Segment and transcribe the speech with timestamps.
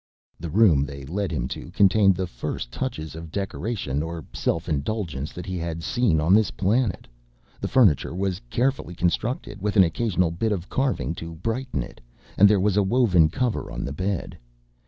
[0.39, 5.31] The room they led him to contained the first touches of decoration or self indulgence
[5.33, 7.07] that he had seen on this planet.
[7.59, 12.01] The furniture was carefully constructed, with an occasional bit of carving to brighten it,
[12.35, 14.39] and there was a woven cover on the bed.